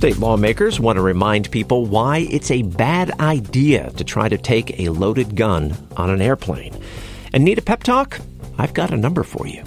[0.00, 4.80] State lawmakers want to remind people why it's a bad idea to try to take
[4.80, 6.74] a loaded gun on an airplane.
[7.34, 8.18] And need a pep talk?
[8.56, 9.62] I've got a number for you.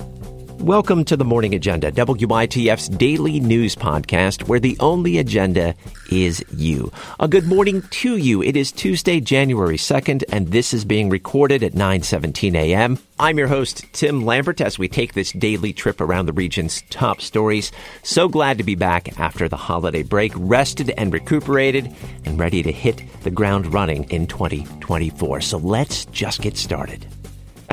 [0.64, 5.76] Welcome to the Morning Agenda, WITF's daily news podcast, where the only agenda
[6.10, 6.90] is you.
[7.20, 8.42] A good morning to you.
[8.42, 12.98] It is Tuesday, January 2nd, and this is being recorded at 9:17 a.m.
[13.20, 17.20] I'm your host, Tim Lambert, as we take this daily trip around the region's top
[17.20, 17.74] stories.
[18.02, 22.72] So glad to be back after the holiday break, rested and recuperated, and ready to
[22.72, 25.42] hit the ground running in 2024.
[25.42, 27.06] So let's just get started.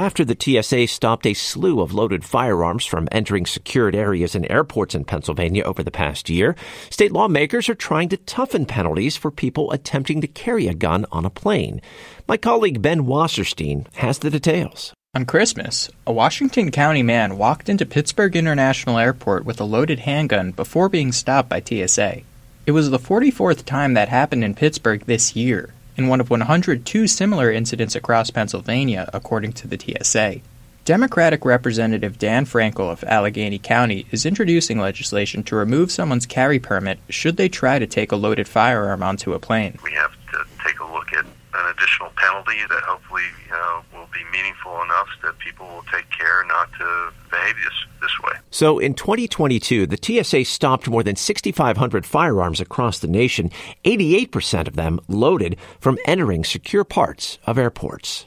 [0.01, 4.95] After the TSA stopped a slew of loaded firearms from entering secured areas and airports
[4.95, 6.57] in Pennsylvania over the past year,
[6.89, 11.27] state lawmakers are trying to toughen penalties for people attempting to carry a gun on
[11.27, 11.83] a plane.
[12.27, 14.95] My colleague Ben Wasserstein has the details.
[15.15, 20.53] On Christmas, a Washington County man walked into Pittsburgh International Airport with a loaded handgun
[20.53, 22.23] before being stopped by TSA.
[22.65, 27.07] It was the 44th time that happened in Pittsburgh this year in one of 102
[27.07, 30.41] similar incidents across Pennsylvania, according to the TSA.
[30.87, 36.99] Democratic Representative Dan Frankel of Allegheny County is introducing legislation to remove someone's carry permit
[37.11, 39.79] should they try to take a loaded firearm onto a plane.
[39.85, 44.25] We have to take a look at an additional penalty that hopefully uh, will be
[44.33, 48.39] meaningful enough that people will take care not to behave this, this way.
[48.51, 53.51] So in 2022, the TSA stopped more than 6,500 firearms across the nation,
[53.85, 58.27] 88% of them loaded from entering secure parts of airports.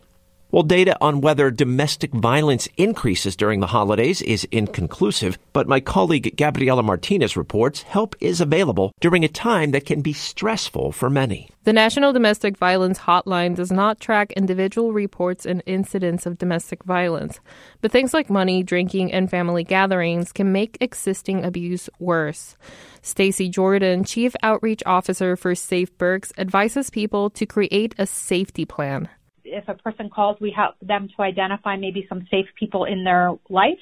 [0.54, 6.36] Well, data on whether domestic violence increases during the holidays is inconclusive, but my colleague
[6.38, 11.50] Gabriela Martinez reports help is available during a time that can be stressful for many.
[11.64, 17.40] The National Domestic Violence Hotline does not track individual reports and incidents of domestic violence,
[17.82, 22.58] but things like money, drinking, and family gatherings can make existing abuse worse.
[23.02, 29.10] Stacy Jordan, Chief Outreach Officer for Safe Berks, advises people to create a safety plan
[29.54, 33.34] if a person calls, we help them to identify maybe some safe people in their
[33.50, 33.80] life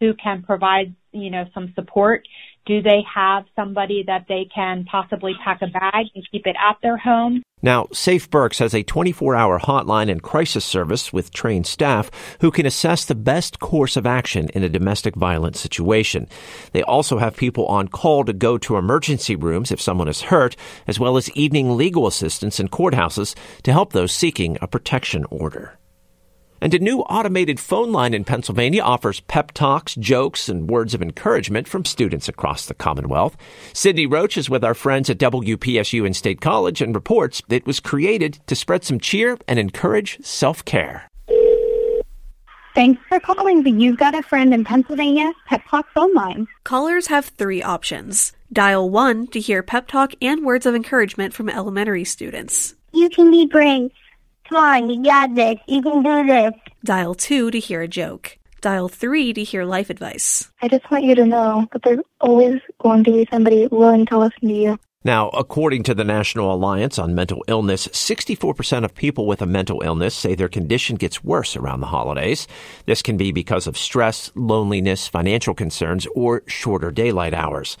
[0.00, 2.26] who can provide, you know, some support.
[2.64, 6.76] Do they have somebody that they can possibly pack a bag and keep it at
[6.80, 7.42] their home?
[7.60, 12.50] Now, Safe Berks has a 24 hour hotline and crisis service with trained staff who
[12.50, 16.28] can assess the best course of action in a domestic violence situation.
[16.72, 20.56] They also have people on call to go to emergency rooms if someone is hurt,
[20.86, 25.78] as well as evening legal assistance in courthouses to help those seeking a protection order.
[26.62, 31.02] And a new automated phone line in Pennsylvania offers pep talks, jokes, and words of
[31.02, 33.36] encouragement from students across the Commonwealth.
[33.72, 37.80] Sydney Roach is with our friends at WPSU and State College and reports it was
[37.80, 41.08] created to spread some cheer and encourage self care.
[42.76, 46.46] Thanks for calling the You've Got a Friend in Pennsylvania Pep Talk phone line.
[46.62, 48.34] Callers have three options.
[48.52, 52.76] Dial 1 to hear pep talk and words of encouragement from elementary students.
[52.92, 53.90] You can be brave.
[54.52, 55.56] Come on, you got this.
[55.66, 56.52] You can do this.
[56.84, 58.36] Dial 2 to hear a joke.
[58.60, 60.52] Dial 3 to hear life advice.
[60.60, 64.18] I just want you to know that there's always going to be somebody willing to
[64.18, 64.78] listen to you.
[65.04, 69.82] Now, according to the National Alliance on Mental Illness, 64% of people with a mental
[69.82, 72.46] illness say their condition gets worse around the holidays.
[72.86, 77.76] This can be because of stress, loneliness, financial concerns, or shorter daylight hours.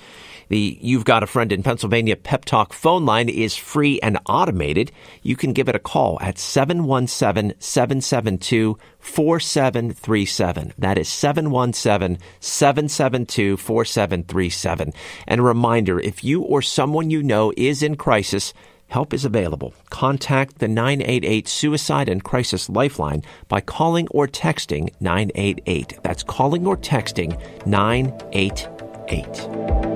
[0.48, 4.90] The You've Got a Friend in Pennsylvania Pep Talk phone line is free and automated.
[5.22, 10.72] You can give it a call at 717 772 4737.
[10.78, 14.92] That is 717 772 4737.
[15.26, 18.54] And a reminder if you or someone you know is in crisis,
[18.92, 19.72] Help is available.
[19.88, 25.98] Contact the 988 Suicide and Crisis Lifeline by calling or texting 988.
[26.02, 29.91] That's calling or texting 988.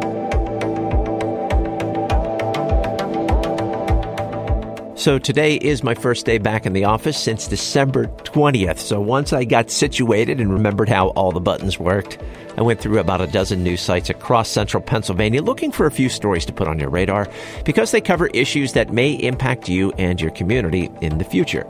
[5.06, 8.78] So today is my first day back in the office since December 20th.
[8.78, 12.18] So once I got situated and remembered how all the buttons worked,
[12.56, 16.08] I went through about a dozen news sites across central Pennsylvania looking for a few
[16.08, 17.28] stories to put on your radar
[17.64, 21.64] because they cover issues that may impact you and your community in the future.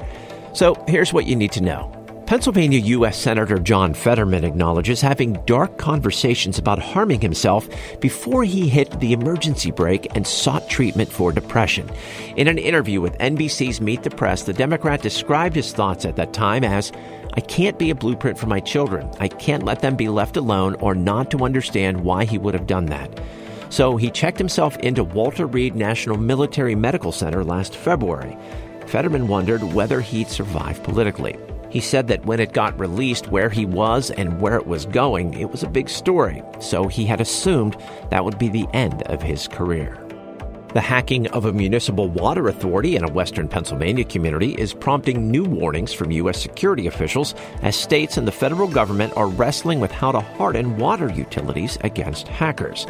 [0.54, 1.95] So here's what you need to know.
[2.26, 3.16] Pennsylvania U.S.
[3.16, 7.68] Senator John Fetterman acknowledges having dark conversations about harming himself
[8.00, 11.88] before he hit the emergency brake and sought treatment for depression.
[12.34, 16.32] In an interview with NBC's Meet the Press, the Democrat described his thoughts at that
[16.32, 16.90] time as
[17.34, 19.08] I can't be a blueprint for my children.
[19.20, 22.66] I can't let them be left alone or not to understand why he would have
[22.66, 23.20] done that.
[23.68, 28.36] So he checked himself into Walter Reed National Military Medical Center last February.
[28.86, 31.36] Fetterman wondered whether he'd survive politically.
[31.70, 35.34] He said that when it got released where he was and where it was going,
[35.34, 37.76] it was a big story, so he had assumed
[38.10, 40.02] that would be the end of his career.
[40.76, 45.42] The hacking of a municipal water authority in a western Pennsylvania community is prompting new
[45.42, 46.40] warnings from U.S.
[46.40, 51.10] security officials as states and the federal government are wrestling with how to harden water
[51.10, 52.86] utilities against hackers.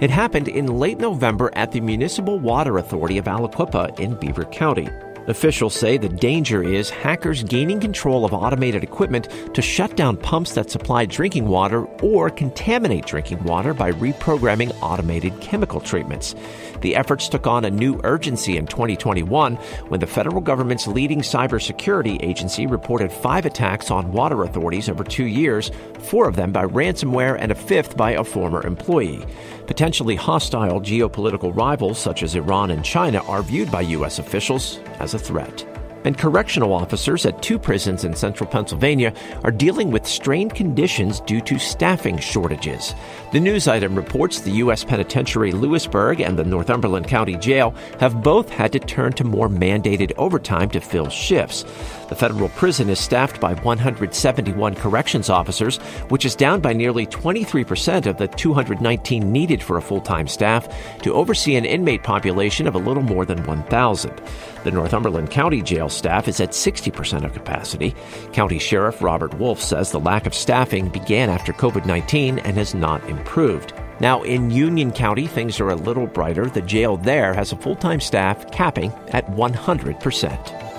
[0.00, 4.90] It happened in late November at the Municipal Water Authority of Aliquippa in Beaver County.
[5.30, 10.54] Officials say the danger is hackers gaining control of automated equipment to shut down pumps
[10.54, 16.34] that supply drinking water or contaminate drinking water by reprogramming automated chemical treatments.
[16.80, 19.54] The efforts took on a new urgency in 2021
[19.86, 25.26] when the federal government's leading cybersecurity agency reported five attacks on water authorities over two
[25.26, 29.24] years, four of them by ransomware and a fifth by a former employee.
[29.70, 34.18] Potentially hostile geopolitical rivals such as Iran and China are viewed by U.S.
[34.18, 35.64] officials as a threat
[36.04, 39.12] and correctional officers at two prisons in central Pennsylvania
[39.44, 42.94] are dealing with strained conditions due to staffing shortages.
[43.32, 44.84] The news item reports the U.S.
[44.84, 50.12] Penitentiary Lewisburg and the Northumberland County Jail have both had to turn to more mandated
[50.16, 51.64] overtime to fill shifts.
[52.08, 55.76] The federal prison is staffed by 171 corrections officers,
[56.08, 60.68] which is down by nearly 23% of the 219 needed for a full time staff
[61.02, 64.20] to oversee an inmate population of a little more than 1,000.
[64.64, 67.94] The Northumberland County Jail staff is at 60% of capacity.
[68.32, 72.74] County Sheriff Robert Wolf says the lack of staffing began after COVID 19 and has
[72.74, 73.72] not improved.
[74.00, 76.46] Now, in Union County, things are a little brighter.
[76.46, 80.69] The jail there has a full time staff capping at 100%.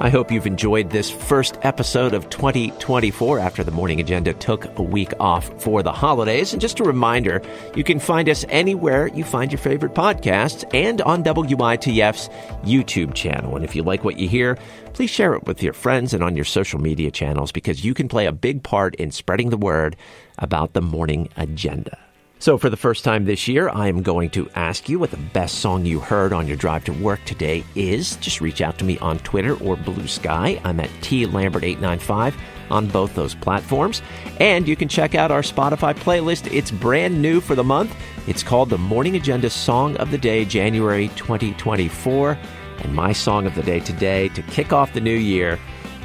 [0.00, 4.82] I hope you've enjoyed this first episode of 2024 after the morning agenda took a
[4.82, 6.52] week off for the holidays.
[6.52, 7.42] And just a reminder,
[7.74, 12.28] you can find us anywhere you find your favorite podcasts and on WITF's
[12.62, 13.56] YouTube channel.
[13.56, 14.56] And if you like what you hear,
[14.92, 18.08] please share it with your friends and on your social media channels because you can
[18.08, 19.96] play a big part in spreading the word
[20.38, 21.98] about the morning agenda.
[22.40, 25.16] So, for the first time this year, I am going to ask you what the
[25.16, 28.14] best song you heard on your drive to work today is.
[28.16, 30.60] Just reach out to me on Twitter or Blue Sky.
[30.62, 32.34] I'm at T Lambert895
[32.70, 34.02] on both those platforms.
[34.38, 36.52] And you can check out our Spotify playlist.
[36.52, 37.92] It's brand new for the month.
[38.28, 42.38] It's called the Morning Agenda Song of the Day, January 2024.
[42.78, 45.58] And my song of the day today, to kick off the new year,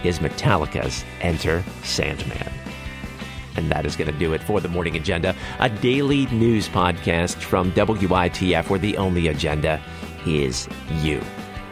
[0.03, 2.62] is Metallica's Enter Sandman.
[3.55, 7.35] And that is going to do it for the Morning Agenda, a daily news podcast
[7.35, 9.81] from WITF where the only agenda
[10.25, 10.67] is
[11.01, 11.21] you.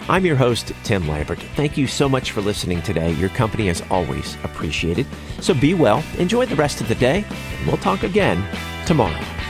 [0.10, 1.40] I'm your host, Tim Lambert.
[1.56, 3.14] Thank you so much for listening today.
[3.14, 5.06] Your company is always appreciated.
[5.40, 8.44] So be well, enjoy the rest of the day, and we'll talk again
[8.86, 9.41] tomorrow.